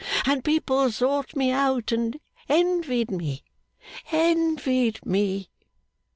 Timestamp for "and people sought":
0.25-1.35